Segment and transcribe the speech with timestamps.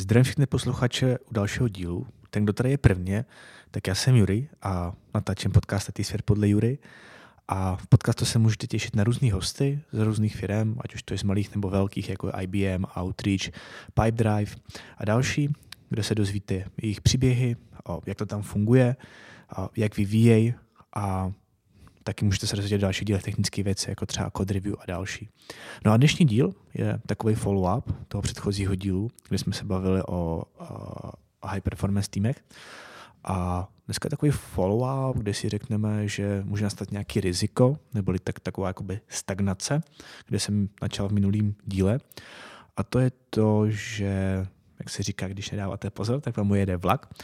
[0.00, 2.06] Zdravím všechny posluchače u dalšího dílu.
[2.30, 3.24] Ten, kdo tady je prvně,
[3.70, 6.78] tak já jsem Jury a natáčím podcast Tý svět podle Jury.
[7.48, 11.14] A v podcastu se můžete těšit na různý hosty z různých firm, ať už to
[11.14, 13.50] je z malých nebo velkých, jako IBM, Outreach,
[13.94, 14.52] Pipedrive
[14.98, 15.52] a další,
[15.88, 17.56] kde se dozvíte jejich příběhy,
[18.06, 18.96] jak to tam funguje,
[19.76, 20.54] jak vyvíjejí
[20.96, 21.32] a
[22.08, 25.28] taky můžete se dozvědět další dílech technické věci, jako třeba code review a další.
[25.84, 30.42] No a dnešní díl je takový follow-up toho předchozího dílu, kde jsme se bavili o,
[30.58, 32.44] o high performance týmech.
[33.24, 38.40] A dneska je takový follow-up, kde si řekneme, že může nastat nějaký riziko, neboli tak,
[38.40, 39.82] taková jakoby stagnace,
[40.26, 42.00] kde jsem načal v minulém díle.
[42.76, 44.46] A to je to, že,
[44.78, 47.14] jak se říká, když nedáváte pozor, tak vám ujede vlak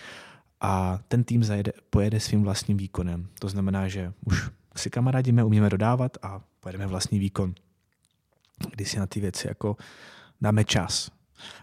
[0.60, 3.28] a ten tým zajede, pojede svým vlastním výkonem.
[3.38, 7.54] To znamená, že už si kamarádíme, umíme dodávat a pojedeme vlastní výkon.
[8.70, 9.76] Kdy si na ty věci jako
[10.40, 11.10] dáme čas.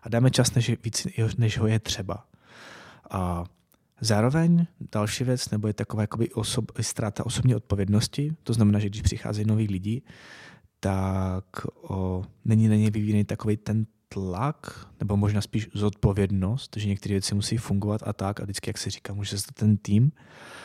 [0.03, 2.27] A dáme čas, než, víc, než ho je třeba.
[3.11, 3.43] A
[4.01, 9.01] zároveň další věc, nebo je taková jakoby osob, ztráta osobní odpovědnosti, to znamená, že když
[9.01, 10.01] přicházejí noví lidi,
[10.79, 11.45] tak
[11.82, 17.35] o, není na ně vyvíjený takový ten tlak, nebo možná spíš zodpovědnost, že některé věci
[17.35, 20.12] musí fungovat a tak, a vždycky, jak se říká, může se ten tým.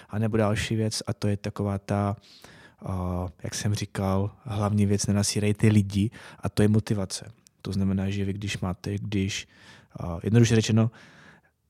[0.08, 2.17] A nebo další věc, a to je taková ta,
[2.89, 2.94] uh,
[3.42, 7.33] jak jsem říkal, hlavní věc, nenasírejte lidi, a to je motivace.
[7.62, 9.48] To znamená, že vy, když máte, když,
[10.05, 10.91] uh, jednoduše řečeno,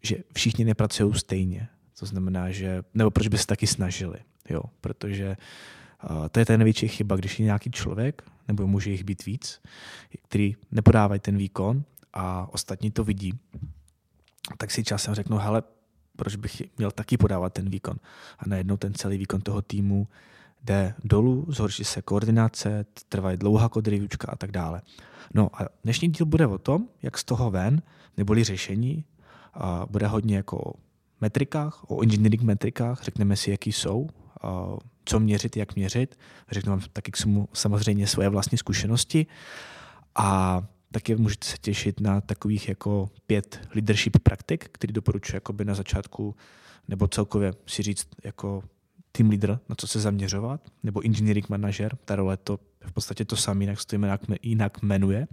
[0.03, 1.69] že všichni nepracují stejně.
[1.99, 4.19] To znamená, že, nebo proč by se taky snažili,
[4.51, 5.35] jo, protože uh,
[6.31, 9.61] to je ta největší chyba, když je nějaký člověk, nebo může jich být víc,
[10.23, 13.39] který nepodávají ten výkon a ostatní to vidí,
[14.59, 15.63] tak si časem řeknou, hele,
[16.17, 17.97] proč bych měl taky podávat ten výkon.
[18.39, 20.09] A najednou ten celý výkon toho týmu
[20.65, 24.83] jde dolů, zhorší se koordinace, trvají dlouhá kodrivička a tak dále.
[25.35, 27.83] No a dnešní díl bude o tom, jak z toho ven,
[28.17, 29.05] neboli řešení,
[29.55, 30.73] a bude hodně jako o
[31.21, 34.09] metrikách, o engineering metrikách, řekneme si, jaký jsou,
[35.07, 36.19] co měřit, jak měřit.
[36.51, 39.27] Řeknu vám taky k tomu samozřejmě svoje vlastní zkušenosti
[40.15, 45.75] a taky můžete se těšit na takových jako pět leadership praktik, který doporučuji jakoby na
[45.75, 46.37] začátku
[46.89, 48.63] nebo celkově si říct jako
[49.13, 53.37] team leader, na co se zaměřovat, nebo engineering manager, ta role to v podstatě to
[53.37, 55.27] samé, jinak se to jinak, jinak jmenuje.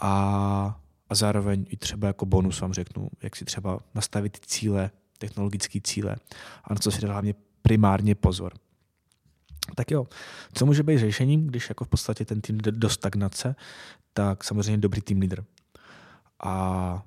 [0.00, 5.80] A, a zároveň i třeba jako bonus vám řeknu, jak si třeba nastavit cíle, technologické
[5.84, 6.16] cíle
[6.64, 8.52] a na co si dát hlavně primárně pozor.
[9.74, 10.06] Tak jo,
[10.54, 13.56] co může být řešením, když jako v podstatě ten tým jde do stagnace,
[14.12, 15.44] tak samozřejmě dobrý tým leader.
[16.44, 17.04] A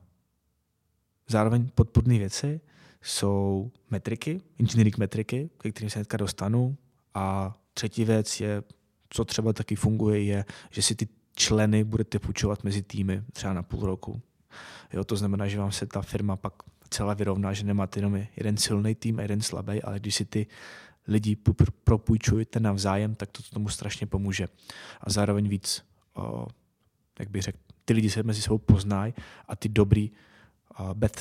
[1.29, 2.61] zároveň podpůrné věci
[3.01, 6.77] jsou metriky, engineering metriky, ke kterým se hnedka dostanu.
[7.13, 8.63] A třetí věc je,
[9.09, 13.63] co třeba taky funguje, je, že si ty členy budete půjčovat mezi týmy třeba na
[13.63, 14.21] půl roku.
[14.93, 16.53] Jo, to znamená, že vám se ta firma pak
[16.89, 20.47] celá vyrovná, že nemáte jenom jeden silný tým a jeden slabý, ale když si ty
[21.07, 21.37] lidi
[21.83, 24.47] propůjčujete navzájem, tak to tomu strašně pomůže.
[25.01, 26.47] A zároveň víc, o,
[27.19, 29.13] jak bych řekl, ty lidi se mezi sebou poznají
[29.47, 30.11] a ty dobrý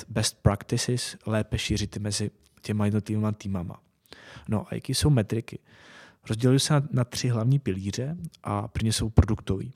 [0.09, 2.31] best practices lépe šířit mezi
[2.63, 3.81] těma jednotlivými týmama.
[4.49, 5.59] No a jaký jsou metriky?
[6.29, 9.73] Rozdělují se na, na tři hlavní pilíře a prvně jsou produktový.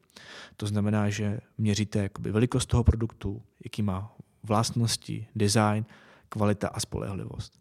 [0.56, 5.84] To znamená, že měříte jakoby velikost toho produktu, jaký má vlastnosti, design,
[6.28, 7.60] kvalita a spolehlivost.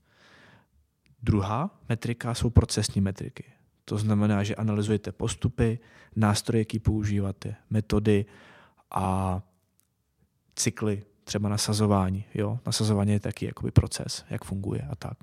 [1.28, 3.44] Druhá metrika jsou procesní metriky.
[3.86, 5.80] To znamená, že analyzujete postupy,
[6.16, 8.26] nástroje, jaký používáte, metody
[8.92, 9.42] a
[10.56, 12.26] cykly, třeba nasazování.
[12.34, 12.60] Jo?
[12.66, 15.18] Nasazování je taky jakoby proces, jak funguje a tak.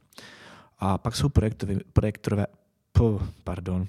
[0.78, 2.46] A pak jsou projektové, projektové,
[3.44, 3.86] pardon,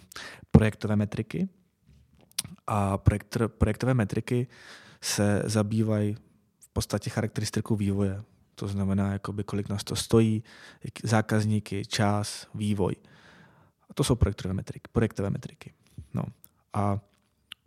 [0.52, 1.50] projektové metriky.
[2.68, 4.47] A projektor, projektové metriky
[5.02, 6.18] se zabývají
[6.59, 8.24] v podstatě charakteristikou vývoje.
[8.55, 10.43] To znamená, jakoby, kolik nás to stojí,
[11.03, 12.95] zákazníky, čas, vývoj.
[13.89, 14.89] A to jsou projektové metriky.
[14.91, 15.73] Projektové metriky.
[16.13, 16.23] No.
[16.73, 16.99] A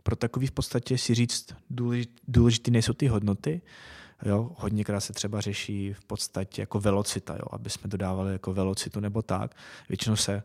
[0.03, 1.55] pro takový v podstatě si říct,
[2.29, 3.61] důležité nejsou ty hodnoty,
[4.25, 9.01] Jo, hodněkrát se třeba řeší v podstatě jako velocita, jo, aby jsme dodávali jako velocitu
[9.01, 9.57] nebo tak.
[9.89, 10.43] Většinou se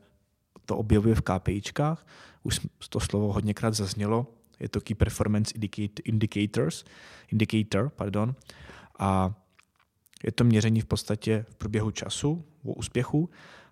[0.65, 2.07] to objevuje v KPIčkách,
[2.43, 4.27] už to slovo hodněkrát zaznělo,
[4.59, 5.53] je to Key Performance
[6.03, 6.83] Indicators,
[7.31, 8.35] Indicator, pardon,
[8.99, 9.33] a
[10.23, 13.29] je to měření v podstatě v průběhu času o úspěchu,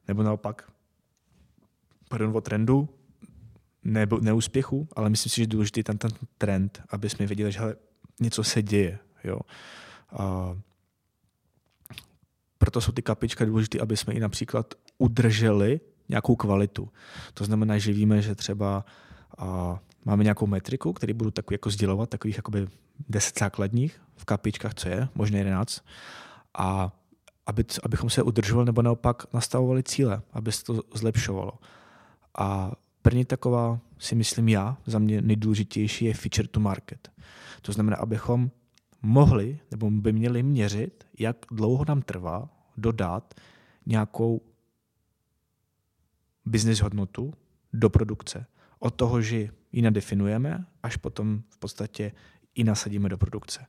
[0.07, 0.71] nebo naopak
[2.09, 2.89] pardon, o trendu,
[3.83, 7.59] nebo neúspěchu, ale myslím si, že je důležitý ten, ten trend, aby jsme věděli, že
[7.59, 7.75] hele,
[8.19, 8.99] něco se děje.
[9.23, 9.39] Jo.
[10.11, 10.57] A
[12.57, 16.89] proto jsou ty kapička důležité, aby jsme i například udrželi nějakou kvalitu.
[17.33, 18.85] To znamená, že víme, že třeba
[19.37, 22.67] a máme nějakou metriku, který budu takový jako sdělovat, takových jakoby
[23.09, 25.81] 10 základních v kapičkách, co je, možná 11.
[26.57, 26.97] A
[27.45, 31.51] aby, abychom se udržovali nebo naopak nastavovali cíle, aby se to zlepšovalo.
[32.37, 32.71] A
[33.01, 37.11] první taková, si myslím já, za mě nejdůležitější je feature to market.
[37.61, 38.51] To znamená, abychom
[39.01, 43.33] mohli nebo by měli měřit, jak dlouho nám trvá dodat
[43.85, 44.41] nějakou
[46.45, 47.33] business hodnotu
[47.73, 48.45] do produkce.
[48.79, 52.11] Od toho, že ji nadefinujeme, až potom v podstatě
[52.55, 53.65] ji nasadíme do produkce.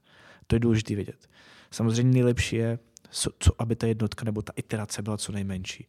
[0.46, 1.28] To je důležité vědět.
[1.70, 2.78] Samozřejmě nejlepší je,
[3.38, 5.88] co, aby ta jednotka nebo ta iterace byla co nejmenší.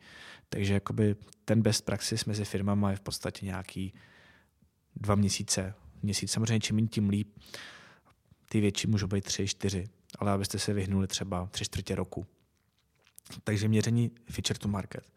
[0.50, 1.16] Takže jakoby
[1.46, 3.94] ten best praxis mezi firmama je v podstatě nějaký
[4.96, 5.74] dva měsíce.
[6.02, 7.40] Měsíc samozřejmě čím méně, tím líp.
[8.50, 9.88] Ty větší můžou být tři, čtyři,
[10.20, 12.26] ale abyste se vyhnuli třeba tři čtvrtě roku.
[13.44, 15.14] Takže měření feature to market.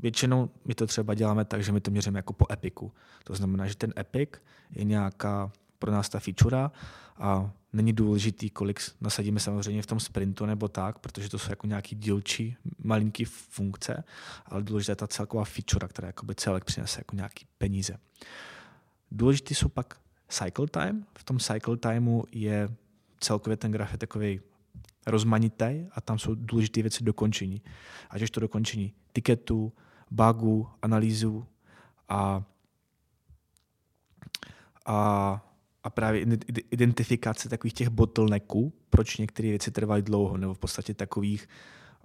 [0.00, 2.92] Většinou my to třeba děláme tak, že my to měříme jako po epiku.
[3.24, 4.30] To znamená, že ten epic
[4.70, 6.70] je nějaká pro nás ta feature
[7.16, 11.66] a není důležitý, kolik nasadíme samozřejmě v tom sprintu nebo tak, protože to jsou jako
[11.66, 14.04] nějaký dílčí malinký funkce,
[14.46, 17.98] ale důležitá je ta celková feature, která jakoby celek přinese jako nějaký peníze.
[19.10, 21.06] Důležitý jsou pak cycle time.
[21.18, 22.68] V tom cycle timeu je
[23.20, 24.40] celkově ten graf je takový
[25.06, 27.62] rozmanitý a tam jsou důležité věci dokončení.
[28.10, 29.72] Ať už to dokončení tiketu,
[30.10, 31.46] bugu, analýzu
[32.08, 32.42] a,
[34.86, 35.53] a,
[35.84, 36.26] a právě
[36.70, 41.48] identifikace takových těch bottlenecků, proč některé věci trvají dlouho, nebo v podstatě takových,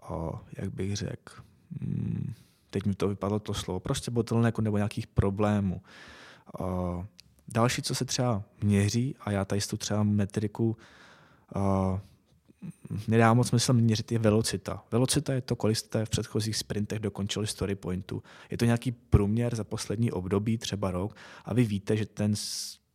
[0.10, 1.34] o, jak bych řekl,
[1.82, 2.34] hmm,
[2.70, 5.82] teď mi to vypadlo to slovo, prostě bottlenecku nebo nějakých problémů.
[6.60, 7.06] O,
[7.48, 10.78] další, co se třeba měří, a já tady tu třeba metriku
[11.56, 12.00] o,
[13.08, 14.84] nedá moc smysl měřit, je velocita.
[14.92, 18.24] Velocita je to, kolik jste v předchozích sprintech dokončili story pointu.
[18.52, 21.16] Je to nějaký průměr za poslední období, třeba rok,
[21.46, 22.36] a vy víte, že ten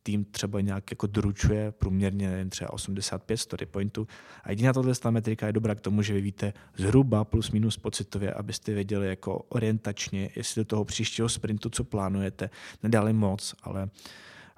[0.05, 4.07] tým třeba nějak jako doručuje průměrně jen třeba 85 story pointů.
[4.43, 8.33] A jediná tato metrika je dobrá k tomu, že vy víte zhruba plus minus pocitově,
[8.33, 12.49] abyste věděli jako orientačně, jestli do toho příštího sprintu, co plánujete,
[12.83, 13.89] nedali moc, ale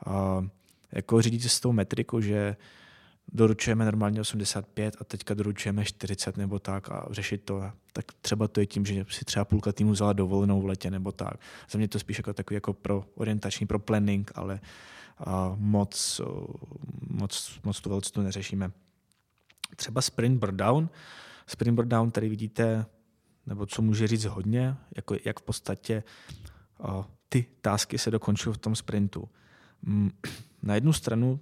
[0.08, 0.46] uh,
[0.92, 2.56] jako řídit se s tou metrikou, že
[3.34, 8.60] doručujeme normálně 85 a teďka doručujeme 40 nebo tak a řešit to, tak třeba to
[8.60, 11.34] je tím, že si třeba půlka týmu vzala dovolenou v letě nebo tak.
[11.72, 14.60] Za mě to spíš jako takový jako pro orientační, pro planning, ale
[15.18, 16.22] a moc,
[17.10, 18.72] moc, moc tu velcitu neřešíme.
[19.76, 20.90] Třeba sprint burn
[21.48, 22.86] Sprint burn tady vidíte,
[23.46, 26.04] nebo co může říct hodně, jako jak v podstatě
[27.30, 29.30] ty tásky se dokončují v tom sprintu.
[29.82, 30.12] Mm,
[30.64, 31.40] na jednu stranu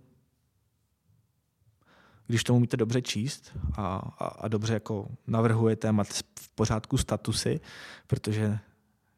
[2.27, 7.59] když to umíte dobře číst a, a, a dobře jako navrhujete, máte v pořádku statusy,
[8.07, 8.59] protože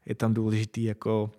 [0.05, 1.31] je tam důležitý jako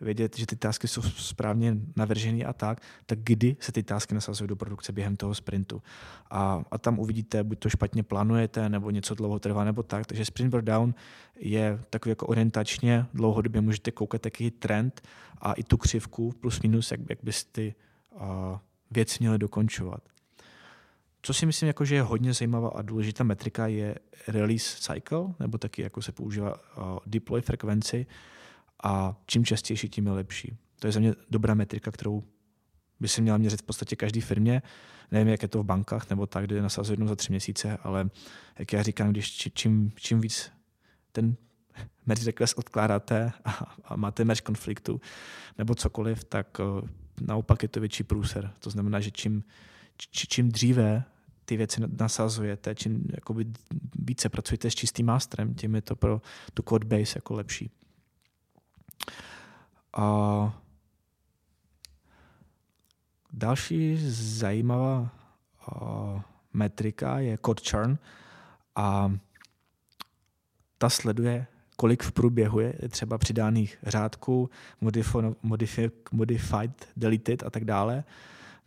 [0.00, 4.48] vědět, že ty tásky jsou správně navržené a tak, tak kdy se ty tásky nasazují
[4.48, 5.82] do produkce během toho sprintu.
[6.30, 10.06] A, a tam uvidíte, buď to špatně plánujete, nebo něco dlouho trvá, nebo tak.
[10.06, 10.94] Takže sprint down
[11.36, 15.02] je takový jako orientačně, dlouhodobě můžete koukat jaký trend
[15.38, 17.74] a i tu křivku plus minus, jak, jak byste ty
[18.14, 18.20] uh,
[18.90, 20.02] věci měli dokončovat.
[21.22, 23.94] Co si myslím, jako, že je hodně zajímavá a důležitá metrika, je
[24.28, 28.06] release cycle, nebo taky jako se používá uh, deploy frekvenci
[28.82, 30.56] a čím častější, tím je lepší.
[30.78, 32.24] To je za mě dobrá metrika, kterou
[33.00, 34.62] by si měla měřit v podstatě každý firmě.
[35.10, 38.10] Nevím, jak je to v bankách nebo tak, kde nasazuje jednou za tři měsíce, ale
[38.58, 40.50] jak já říkám, když čím, čím víc
[41.12, 41.36] ten
[42.06, 43.50] merge request odkládáte a,
[43.84, 45.00] a máte merge konfliktu
[45.58, 46.88] nebo cokoliv, tak uh,
[47.20, 48.52] naopak je to větší průser.
[48.58, 49.44] To znamená, že čím,
[49.98, 51.04] či, čím dříve
[51.44, 53.46] ty věci nasazujete, čím jakoby
[53.98, 56.22] více pracujete s čistým masterem, tím je to pro
[56.54, 57.70] tu code base jako lepší.
[59.96, 60.60] A
[63.32, 65.10] další zajímavá
[66.52, 67.98] metrika je code churn
[68.76, 69.12] a
[70.78, 74.50] ta sleduje, kolik v průběhu je třeba přidaných řádků,
[75.42, 78.04] modified, modified, deleted a tak dále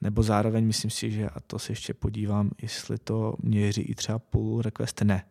[0.01, 4.20] nebo zároveň myslím si, že, a to se ještě podívám, jestli to měří i třeba
[4.20, 5.25] pull request, ne.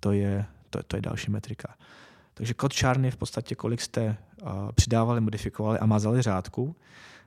[0.00, 1.76] To je, to, to je další metrika.
[2.34, 6.76] Takže kod čárny je v podstatě, kolik jste uh, přidávali, modifikovali a mazali řádku.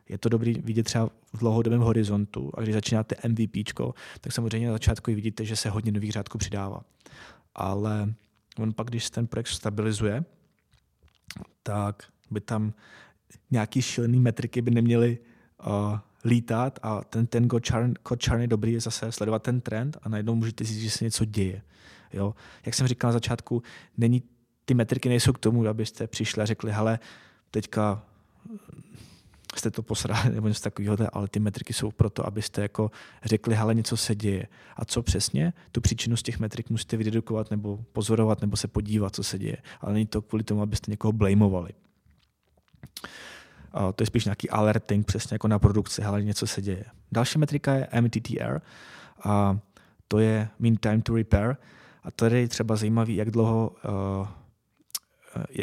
[0.10, 3.52] Je to dobrý vidět třeba v dlouhodobém horizontu a když začínáte MVP,
[4.22, 6.82] tak samozřejmě na začátku vidíte, že se hodně nových řádků přidává.
[7.56, 8.14] Ale
[8.60, 10.26] on pak, když ten projekt stabilizuje,
[11.64, 12.74] tak by tam
[13.52, 15.18] nějaký šílený metriky by neměly
[15.68, 17.72] uh, lítat a ten, ten code
[18.26, 21.26] churn je dobrý je zase sledovat ten trend a najednou můžete zjistit, že se něco
[21.26, 21.62] děje.
[22.14, 22.36] Jo?
[22.66, 23.64] Jak jsem říkal na začátku,
[23.98, 24.24] není,
[24.66, 27.00] ty metriky nejsou k tomu, abyste přišli a řekli, hele,
[27.52, 28.04] teďka
[29.56, 32.92] jste to posrali nebo něco takového, ale ty metriky jsou proto, abyste jako
[33.26, 34.48] řekli, hele, něco se děje.
[34.76, 35.54] A co přesně?
[35.72, 39.58] Tu příčinu z těch metrik musíte vydedukovat nebo pozorovat nebo se podívat, co se děje.
[39.82, 41.70] Ale není to kvůli tomu, abyste někoho blamovali.
[43.72, 46.86] To je spíš nějaký alerting, přesně jako na produkci, hele, něco se děje.
[47.12, 48.60] Další metrika je MTTR,
[49.24, 49.60] a
[50.08, 51.56] to je Mean Time to Repair.
[52.04, 53.72] A tady je třeba zajímavý, jak dlouho,
[54.20, 54.28] uh,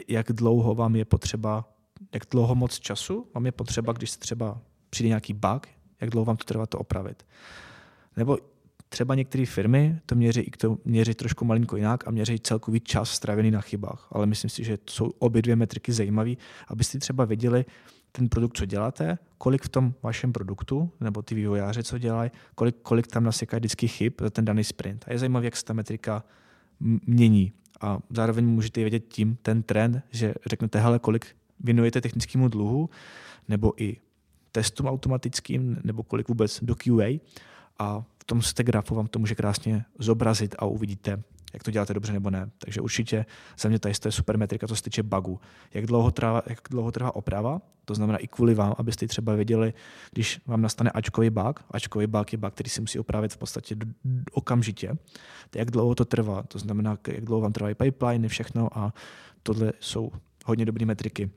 [0.08, 1.64] jak dlouho vám je potřeba,
[2.14, 4.58] jak dlouho moc času vám je potřeba, když se třeba
[4.90, 5.66] přijde nějaký bug,
[6.00, 7.26] jak dlouho vám to trvá to opravit.
[8.16, 8.38] Nebo
[8.94, 13.10] třeba některé firmy to měří, i to měří trošku malinko jinak a měří celkový čas
[13.10, 14.08] stravený na chybách.
[14.12, 16.30] Ale myslím si, že jsou obě dvě metriky zajímavé,
[16.68, 17.64] abyste třeba věděli,
[18.12, 22.76] ten produkt, co děláte, kolik v tom vašem produktu, nebo ty vývojáři, co dělají, kolik,
[22.82, 25.04] kolik tam nasekají vždycky chyb za ten daný sprint.
[25.08, 26.24] A je zajímavé, jak se ta metrika
[27.06, 27.52] mění.
[27.80, 31.26] A zároveň můžete vědět tím ten trend, že řeknete, hele, kolik
[31.60, 32.90] věnujete technickému dluhu,
[33.48, 33.96] nebo i
[34.52, 37.18] testům automatickým, nebo kolik vůbec do QA.
[37.78, 42.12] A tom z grafu vám to může krásně zobrazit a uvidíte, jak to děláte dobře
[42.12, 42.50] nebo ne.
[42.58, 43.26] Takže určitě
[43.58, 45.40] za mě tady je super metrika, co se týče bugu.
[45.74, 49.74] Jak dlouho, trvá, jak dlouho trvá oprava, to znamená i kvůli vám, abyste třeba věděli,
[50.12, 53.76] když vám nastane ačkový bug, ačkový bug je bug, který si musí opravit v podstatě
[54.32, 54.88] okamžitě,
[55.50, 58.94] tak jak dlouho to trvá, to znamená, jak dlouho vám trvají pipeline, všechno a
[59.42, 60.12] tohle jsou
[60.44, 61.30] hodně dobré metriky.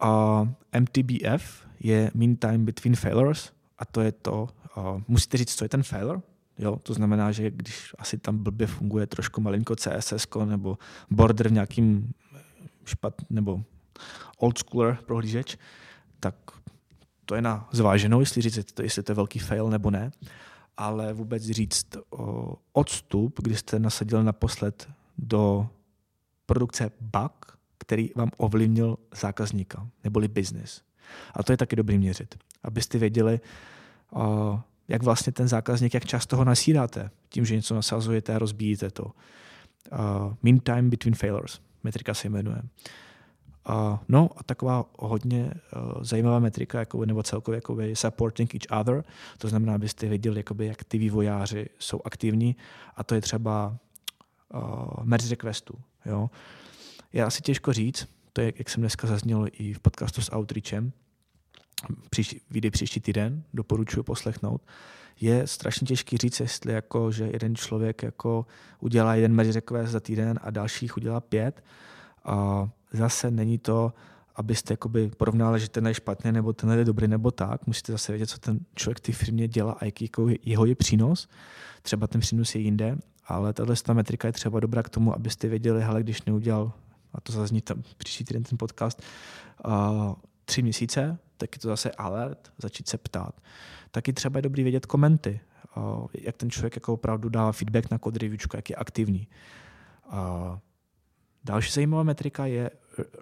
[0.00, 0.42] A
[0.80, 5.68] MTBF je Mean Time Between Failures a to je to, uh, musíte říct, co je
[5.68, 6.20] ten failure,
[6.60, 10.78] Jo, to znamená, že když asi tam blbě funguje trošku malinko CSS nebo
[11.10, 12.12] border v nějakým
[12.84, 13.62] špat, nebo
[14.36, 15.56] old schooler prohlížeč,
[16.20, 16.34] tak
[17.24, 20.10] to je na zváženou, jestli říct, jestli to je velký fail nebo ne,
[20.76, 25.68] ale vůbec říct o odstup, kdy jste nasadil naposled do
[26.46, 30.82] produkce bug, který vám ovlivnil zákazníka, neboli business.
[31.34, 33.40] A to je taky dobrý měřit, abyste věděli,
[34.88, 39.12] jak vlastně ten zákazník, jak často ho nasíráte, tím, že něco nasazujete a rozbíjíte to.
[40.42, 42.62] Mean time between failures, metrika se jmenuje.
[44.08, 49.04] No a taková hodně uh, zajímavá metrika, jako, nebo celkově jakoby supporting each other,
[49.38, 52.56] to znamená, abyste věděli, jakoby, jak ty vývojáři jsou aktivní
[52.96, 53.76] a to je třeba
[54.54, 55.74] uh, merge requestu.
[56.06, 56.30] Jo?
[57.12, 60.92] Je asi těžko říct, to je, jak jsem dneska zazněl i v podcastu s Outreachem,
[62.10, 64.62] příští, vyjde příští týden, doporučuji poslechnout,
[65.20, 68.46] je strašně těžký říct, jestli jako, že jeden člověk jako
[68.80, 71.64] udělá jeden merge request za týden a dalších udělá pět.
[72.24, 73.92] A zase není to,
[74.36, 77.66] abyste jakoby porovnali, že ten je špatný nebo ten je dobrý nebo tak.
[77.66, 81.28] Musíte zase vědět, co ten člověk té firmě dělá a jaký jako jeho je přínos.
[81.82, 85.82] Třeba ten přínos je jinde, ale tahle metrika je třeba dobrá k tomu, abyste věděli,
[85.82, 86.72] hele, když neudělal,
[87.14, 89.02] a to zazní tam příští týden ten podcast,
[89.66, 89.72] uh,
[90.50, 93.40] tři měsíce, tak je to zase alert, začít se ptát.
[93.90, 95.40] Taky třeba je dobrý vědět komenty,
[96.14, 99.28] jak ten člověk jako opravdu dává feedback na kod reviewčku, jak je aktivní.
[101.44, 102.70] Další zajímavá metrika je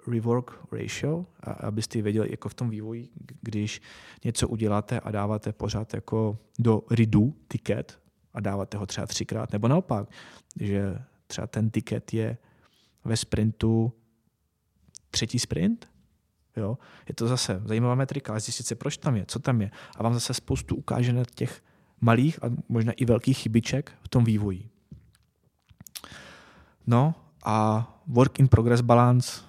[0.07, 3.09] rework ratio, abyste věděli jako v tom vývoji,
[3.41, 3.81] když
[4.23, 7.99] něco uděláte a dáváte pořád jako do redo ticket
[8.33, 10.09] a dáváte ho třeba třikrát, nebo naopak,
[10.59, 10.95] že
[11.27, 12.37] třeba ten ticket je
[13.05, 13.93] ve sprintu
[15.11, 15.98] třetí sprint
[16.55, 16.77] Jo?
[17.07, 19.71] Je to zase zajímavá metrika, ale zjistit si, proč tam je, co tam je.
[19.97, 21.61] A vám zase spoustu ukáže na těch
[22.01, 24.69] malých a možná i velkých chybiček v tom vývoji.
[26.87, 27.15] No
[27.45, 29.41] a work in progress balance,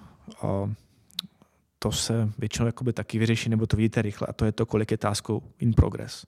[1.79, 4.91] to se většinou jakoby taky vyřeší, nebo to vidíte rychle, a to je to, kolik
[4.91, 6.25] je taskou in progress.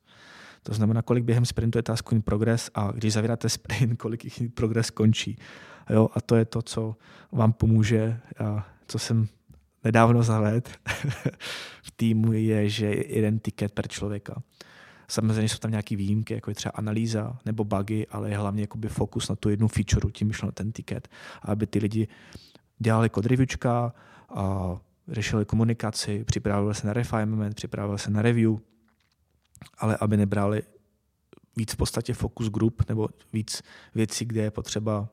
[0.64, 4.42] To znamená, kolik během sprintu je tasku in progress a když zavíráte sprint, kolik jich
[4.42, 5.38] in progress končí.
[5.90, 6.96] Jo, a to je to, co
[7.32, 9.28] vám pomůže, a co jsem
[9.84, 10.70] nedávno zaved
[11.84, 14.44] v týmu je, že je jeden tiket per člověka.
[15.08, 18.90] Samozřejmě jsou tam nějaké výjimky, jako je třeba analýza nebo bugy, ale je hlavně jakoby
[18.90, 21.08] fokus na tu jednu feature, tím myšleno ten tiket,
[21.42, 22.08] aby ty lidi
[22.80, 23.26] dělali kod
[24.30, 28.56] a řešili komunikaci, připravili se na refinement, připravili se na review,
[29.78, 30.62] ale aby nebrali
[31.58, 33.62] víc v podstatě focus group nebo víc
[33.96, 35.10] věcí, kde je potřeba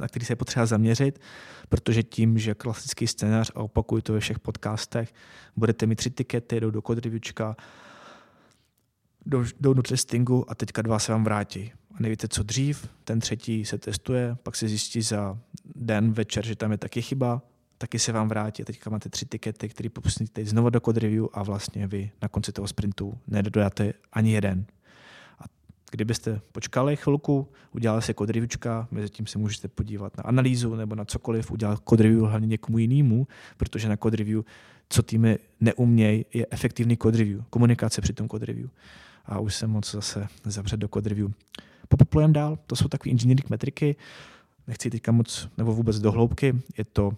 [0.00, 1.20] na který se je potřeba zaměřit,
[1.68, 5.14] protože tím, že klasický scénář, a opakuju to ve všech podcastech,
[5.56, 7.56] budete mít tři tikety, jdou do code reviewčka,
[9.60, 11.72] jdou do testingu a teďka dva se vám vrátí.
[11.94, 15.38] A nevíte, co dřív, ten třetí se testuje, pak se zjistí za
[15.74, 17.42] den, večer, že tam je taky chyba,
[17.78, 18.64] taky se vám vrátí.
[18.64, 22.52] Teďka máte tři tikety, které popustíte znovu do code review a vlastně vy na konci
[22.52, 24.66] toho sprintu nedodáte ani jeden.
[25.94, 30.94] Kdybyste počkali chvilku, udělali si kod reviewčka, mezi tím si můžete podívat na analýzu nebo
[30.94, 34.42] na cokoliv, udělat kod review hlavně někomu jinému, protože na kod review,
[34.88, 38.68] co týmy neumějí, je efektivní kod review, komunikace při tom kod review.
[39.24, 41.30] A už jsem moc zase zavřet do kod review.
[41.88, 43.96] Popoplujeme dál, to jsou takové engineering metriky,
[44.66, 47.12] nechci teďka moc nebo vůbec do hloubky, je to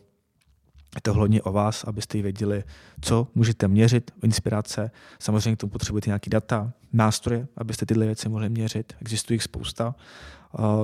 [0.96, 2.64] je to hlavně o vás, abyste věděli,
[3.00, 4.90] co můžete měřit, inspirace.
[5.18, 8.92] Samozřejmě k tomu potřebujete nějaký data, nástroje, abyste tyhle věci mohli měřit.
[9.00, 9.94] Existuje jich spousta.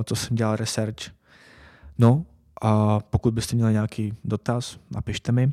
[0.04, 1.10] To jsem dělal research.
[1.98, 2.26] No
[2.62, 5.52] a pokud byste měli nějaký dotaz, napište mi.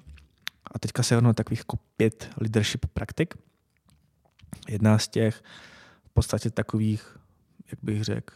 [0.72, 3.34] A teďka se rovnou takových jako pět leadership praktik.
[4.70, 5.44] Jedna z těch
[6.06, 7.18] v podstatě takových,
[7.72, 8.36] jak bych řekl,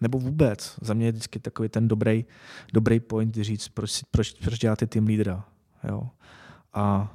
[0.00, 0.78] nebo vůbec.
[0.80, 2.24] Za mě je vždycky takový ten dobrý,
[2.72, 5.44] dobrý point říct, proč, proč, proč děláte tým lídra.
[5.88, 6.08] Jo?
[6.72, 7.14] A,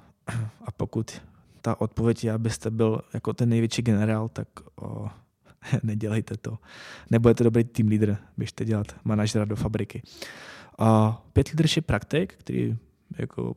[0.65, 1.21] a pokud
[1.61, 4.47] ta odpověď je, abyste byl jako ten největší generál, tak
[4.81, 5.09] o,
[5.83, 6.57] nedělejte to.
[7.09, 10.01] Nebudete dobrý tým lídr, běžte dělat manažera do fabriky.
[10.79, 12.77] A pět leadership praktik, který
[13.17, 13.55] jako,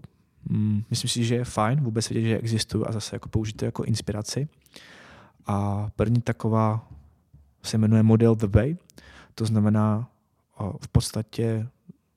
[0.48, 3.64] mm, myslím si, že je fajn vůbec vědět, že existují a zase jako použít to
[3.64, 4.48] jako inspiraci.
[5.46, 6.88] A první taková
[7.62, 8.76] se jmenuje model The Way.
[9.34, 10.10] To znamená
[10.82, 11.68] v podstatě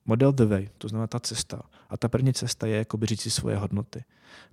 [0.08, 1.62] model The Way, to znamená ta cesta.
[1.88, 4.04] A ta první cesta je jako říct si svoje hodnoty.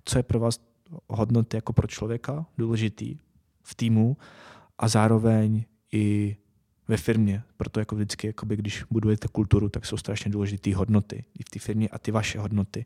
[0.04, 0.60] Co je pro vás
[1.08, 3.18] hodnoty jako pro člověka důležitý
[3.62, 4.16] v týmu
[4.78, 6.36] a zároveň i
[6.88, 7.42] ve firmě.
[7.56, 11.58] Proto jako vždycky, jakoby, když budujete kulturu, tak jsou strašně důležité hodnoty i v té
[11.58, 12.84] firmě a ty vaše hodnoty.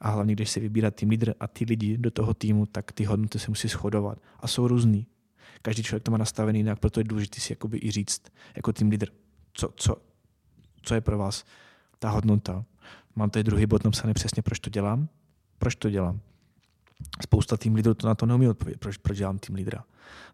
[0.00, 3.04] A hlavně, když se vybírá tým lídr a ty lidi do toho týmu, tak ty
[3.04, 4.18] hodnoty se musí shodovat.
[4.40, 5.06] A jsou různý.
[5.62, 8.22] Každý člověk to má nastavený jinak, proto je důležité si jakoby i říct
[8.56, 9.08] jako tým lídr,
[9.52, 9.96] co, co,
[10.82, 11.44] co je pro vás
[11.98, 12.64] ta hodnota.
[13.16, 15.08] Mám tady druhý bod napsaný přesně, proč to dělám.
[15.58, 16.20] Proč to dělám?
[17.22, 19.84] Spousta tým lídrů to na to neumí odpovědět, proč, proč dělám tým lídra.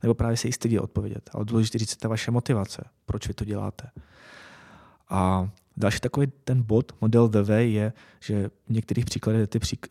[0.03, 1.31] Nebo právě se jí stydí odpovědět.
[1.33, 3.91] Ale důležité říct ta vaše motivace, proč vy to děláte.
[5.09, 9.89] A další takový ten bod, model VV, je, že v některých příkladech jdete přík-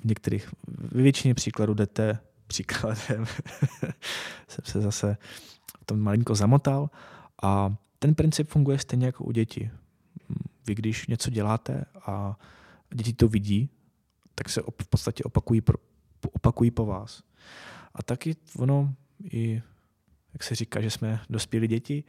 [0.00, 3.26] v některých, ve většině příkladů jdete příkladem,
[4.48, 5.16] jsem se zase
[5.80, 6.90] v tom malinko zamotal
[7.42, 9.70] a ten princip funguje stejně jako u dětí.
[10.70, 12.38] Vy když něco děláte a
[12.94, 13.70] děti to vidí,
[14.34, 15.78] tak se v podstatě opakují, pro,
[16.32, 17.22] opakují po vás.
[17.94, 18.94] A taky ono
[19.32, 19.62] i,
[20.32, 22.04] jak se říká, že jsme dospělí děti,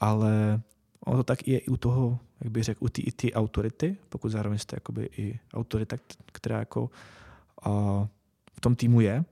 [0.00, 0.60] ale
[1.00, 3.96] ono to tak je i u toho, jak bych řekl, u ty, i ty autority,
[4.08, 5.96] pokud zároveň jste jakoby i autorita,
[6.32, 6.90] která jako
[7.62, 7.70] a,
[8.52, 9.24] v tom týmu je,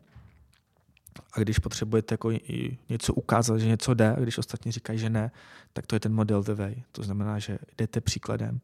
[1.32, 2.30] a když potřebujete jako
[2.88, 5.30] něco ukázat, že něco jde, a když ostatní říkají, že ne,
[5.72, 6.82] tak to je ten model the way.
[6.92, 8.60] To znamená, že jdete příkladem.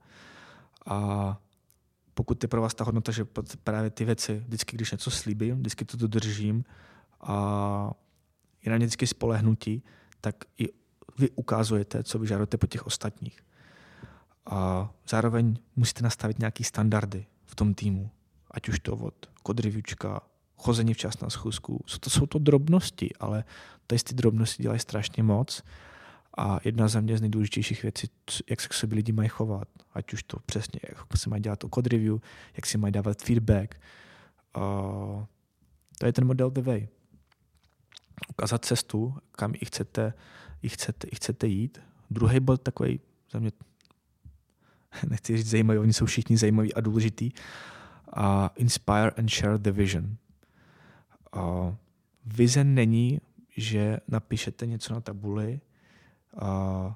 [0.86, 1.38] A
[2.14, 3.26] pokud je pro vás ta hodnota, že
[3.64, 6.64] právě ty věci, vždycky, když něco slíbím, vždycky to dodržím
[7.20, 7.90] a
[8.62, 9.82] je na ně vždycky spolehnutí,
[10.20, 10.68] tak i
[11.18, 13.40] vy ukazujete, co vyžadujete po těch ostatních.
[14.46, 18.10] A zároveň musíte nastavit nějaké standardy v tom týmu,
[18.50, 20.20] ať už to od kod reviewčka,
[20.62, 21.84] chození včas na schůzku.
[22.00, 23.44] To jsou to drobnosti, ale
[23.86, 25.62] tady ty drobnosti dělají strašně moc.
[26.36, 28.08] A jedna za mě z nejdůležitějších věcí,
[28.50, 29.68] jak se k sobě lidi mají chovat.
[29.94, 32.18] Ať už to přesně, jak se mají dělat to code review,
[32.56, 33.80] jak si mají dávat feedback.
[34.56, 35.24] Uh,
[35.98, 36.88] to je ten model the way.
[38.28, 40.14] Ukázat cestu, kam i chcete,
[40.62, 41.80] i chcete, i chcete jít.
[42.10, 43.00] Druhý bod takový,
[43.32, 43.52] za mě,
[45.08, 47.30] nechci říct zajímavý, oni jsou všichni zajímaví a důležitý.
[48.16, 50.16] Uh, inspire and share the vision.
[52.26, 53.20] Vize není,
[53.56, 55.60] že napíšete něco na tabuli.
[56.42, 56.92] Uh,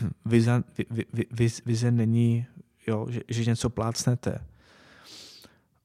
[0.24, 2.46] vize, vi, vi, vi, vize není,
[2.86, 4.46] jo, že, že něco plácnete.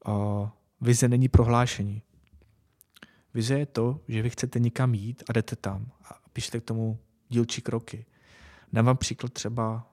[0.08, 0.50] Uh,
[0.82, 2.02] vize není prohlášení.
[3.34, 7.00] Vize je to, že vy chcete někam jít a jdete tam a píšete k tomu
[7.30, 8.06] dílčí kroky.
[8.74, 9.93] Dám vám příklad třeba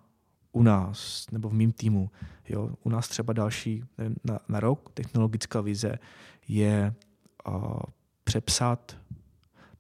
[0.53, 2.11] u nás nebo v mém týmu.
[2.49, 3.85] Jo, u nás třeba další
[4.25, 5.99] na, na rok technologická vize
[6.49, 6.95] je
[7.49, 7.81] uh,
[8.25, 8.97] přepsat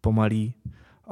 [0.00, 0.54] pomalý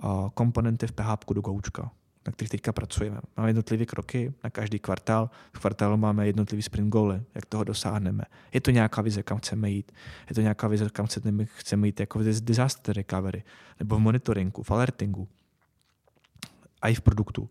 [0.05, 1.91] uh, komponenty v PHP do Goučka,
[2.27, 3.21] na kterých teďka pracujeme.
[3.37, 5.31] Máme jednotlivé kroky na každý kvartál.
[5.53, 8.25] V kvartálu máme jednotlivý sprint goaly, jak toho dosáhneme.
[8.53, 9.93] Je to nějaká vize, kam chceme jít.
[10.29, 13.43] Je to nějaká vize, kam chceme, chceme jít jako v disaster recovery,
[13.81, 15.29] nebo v monitoringu, v alertingu,
[16.83, 17.49] a i v produktu.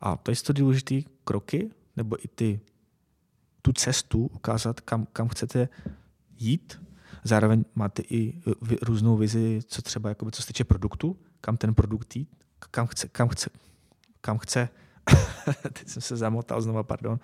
[0.00, 2.60] A to jsou důležité kroky, nebo i ty,
[3.62, 5.68] tu cestu ukázat, kam, kam chcete
[6.38, 6.82] jít.
[7.24, 8.42] Zároveň máte i
[8.82, 12.28] různou vizi, co třeba, jakoby, co se týče produktu, kam ten produkt jít,
[12.70, 13.50] kam chce, kam chce,
[14.20, 14.68] kam chce
[15.72, 17.20] teď jsem se zamotal znova, pardon,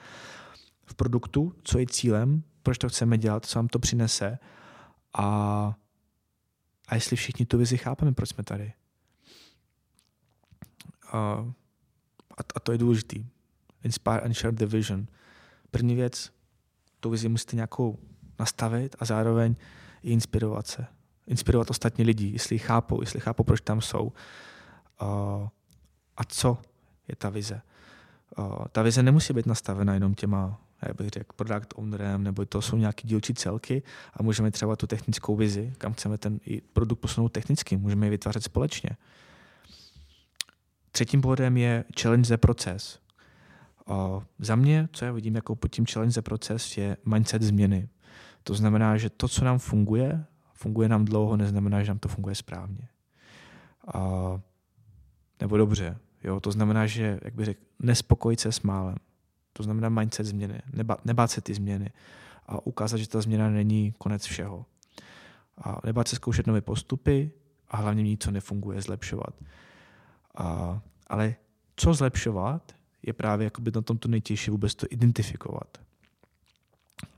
[0.85, 4.39] v produktu, co je cílem, proč to chceme dělat, co vám to přinese
[5.15, 5.25] a,
[6.89, 8.73] a jestli všichni tu vizi chápeme, proč jsme tady.
[12.37, 13.27] A, a to je důležitý.
[13.85, 15.07] Inspire and share the vision.
[15.71, 16.33] První věc,
[17.01, 17.99] tu vizi musíte nějakou
[18.39, 19.57] nastavit a zároveň
[20.03, 20.87] i inspirovat se.
[21.27, 24.13] Inspirovat ostatní lidi, jestli chápou, jestli chápou, proč tam jsou.
[25.03, 25.49] Uh,
[26.17, 26.59] a co
[27.09, 27.63] je ta vize.
[28.39, 32.63] Uh, ta vize nemusí být nastavena jenom těma, jak bych řekl, product ownerem, nebo to
[32.63, 33.83] jsou nějaké dílčí celky
[34.15, 36.41] a můžeme třeba tu technickou vizi, kam chceme ten
[36.73, 38.91] produkt posunout technicky, můžeme ji vytvářet společně.
[40.97, 42.99] Třetím bodem je challenge the proces.
[43.87, 47.89] Uh, za mě, co já vidím jako pod tím challenge the proces, je mindset změny.
[48.43, 52.35] To znamená, že to, co nám funguje, funguje nám dlouho, neznamená, že nám to funguje
[52.35, 52.89] správně.
[53.95, 54.41] Uh,
[55.41, 55.99] nebo dobře.
[56.25, 56.41] Jo?
[56.41, 58.97] To znamená, že, jak bych řekl, nespokojit se s málem.
[59.53, 61.91] To znamená mindset změny, neba, nebát se ty změny
[62.47, 64.67] a ukázat, že ta změna není konec všeho.
[65.59, 67.31] A nebát se zkoušet nové postupy
[67.69, 69.35] a hlavně mít, co nefunguje, zlepšovat.
[70.37, 71.35] A, ale
[71.77, 72.73] co zlepšovat,
[73.03, 75.79] je právě jakoby na tom to nejtěžší vůbec to identifikovat.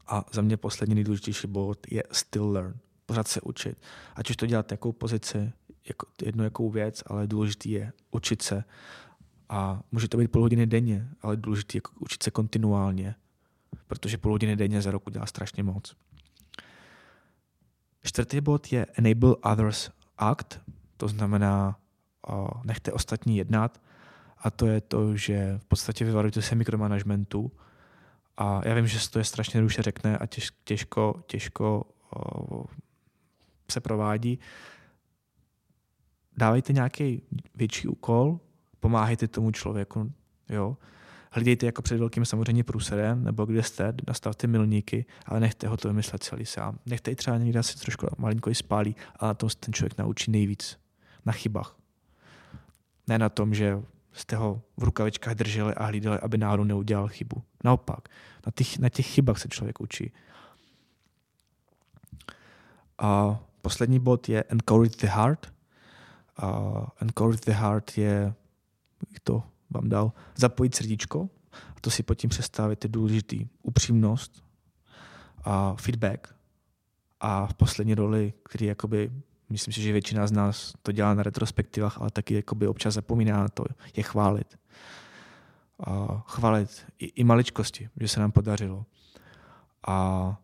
[0.06, 2.74] A za mě poslední nejdůležitější bod je still learn.
[3.06, 3.78] Pořád se učit.
[4.14, 5.52] Ať už to dělat jakou pozici,
[5.88, 8.64] jako, jednu jakou věc, ale důležitý je učit se.
[9.48, 13.14] A může to být půl hodiny denně, ale důležité je učit se kontinuálně,
[13.86, 15.96] protože půl hodiny denně za rok udělá strašně moc.
[18.02, 20.60] Čtvrtý bod je Enable Others Act,
[20.96, 21.78] to znamená
[22.64, 23.80] nechte ostatní jednat
[24.38, 27.52] a to je to, že v podstatě vyvarujte se mikromanagementu
[28.36, 31.84] a já vím, že to je strašně ruše řekne a těž, těžko, těžko
[33.70, 34.38] se provádí,
[36.36, 37.22] dávejte nějaký
[37.54, 38.40] větší úkol,
[38.80, 40.12] pomáhejte tomu člověku,
[40.48, 40.76] jo.
[41.30, 45.88] Hledejte jako před velkým samozřejmě průserem, nebo kde jste, nastavte milníky, ale nechte ho to
[45.88, 46.78] vymyslet celý sám.
[46.86, 50.30] Nechte třeba někde si trošku malinko i spálí, ale na tom se ten člověk naučí
[50.30, 50.78] nejvíc.
[51.24, 51.77] Na chybách.
[53.08, 57.42] Ne na tom, že jste ho v rukavičkách drželi a hlídali, aby náhodou neudělal chybu.
[57.64, 58.08] Naopak,
[58.46, 60.12] na těch, na těch chybách se člověk učí.
[62.98, 65.52] A poslední bod je encourage the heart,
[66.38, 68.34] a Encourage the Heart je,
[69.12, 71.28] jak to vám dal, zapojit srdíčko.
[71.76, 73.48] A to si pod tím představit důležitý.
[73.62, 74.44] Upřímnost
[75.44, 76.34] a feedback.
[77.20, 79.12] A v poslední roli, který jakoby,
[79.50, 83.40] myslím si, že většina z nás to dělá na retrospektivách, ale taky jakoby občas zapomíná
[83.40, 83.64] na to,
[83.96, 84.58] je chválit.
[85.86, 88.84] A chválit i, i maličkosti, že se nám podařilo.
[89.86, 90.36] A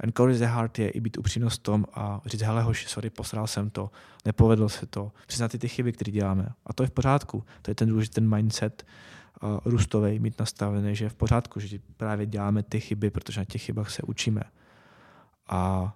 [0.00, 3.70] Encourage the heart je i být upřímnost tom a říct, hele hoši, sorry, posral jsem
[3.70, 3.90] to,
[4.24, 6.48] nepovedlo se to, přiznat ty, ty chyby, které děláme.
[6.66, 7.44] A to je v pořádku.
[7.62, 8.86] To je ten důležitý ten mindset
[9.42, 13.44] uh, růstový, mít nastavený, že je v pořádku, že právě děláme ty chyby, protože na
[13.44, 14.42] těch chybách se učíme.
[15.48, 15.92] A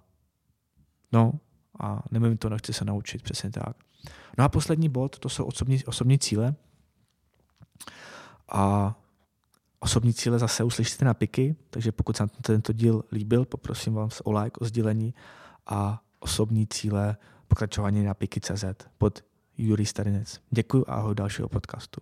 [1.11, 1.33] no,
[1.79, 3.75] a nemím to, nechci se naučit, přesně tak.
[4.37, 6.55] No a poslední bod, to jsou osobní, osobní cíle.
[8.51, 8.95] A
[9.79, 14.31] Osobní cíle zase uslyšíte na piky, takže pokud se tento díl líbil, poprosím vás o
[14.31, 15.13] like, o sdílení
[15.67, 18.63] a osobní cíle pokračování na piky.cz
[18.97, 19.23] pod
[19.57, 20.39] Jurij Starinec.
[20.51, 22.01] Děkuji a ahoj dalšího podcastu.